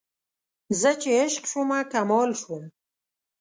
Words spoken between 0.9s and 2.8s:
چې عشق شومه کمال شوم